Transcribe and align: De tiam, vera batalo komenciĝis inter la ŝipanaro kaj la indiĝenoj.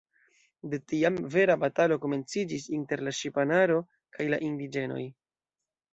De 0.69 0.77
tiam, 0.93 1.19
vera 1.35 1.57
batalo 1.65 1.99
komenciĝis 2.05 2.65
inter 2.79 3.05
la 3.09 3.15
ŝipanaro 3.19 3.77
kaj 4.19 4.31
la 4.37 4.41
indiĝenoj. 4.51 5.03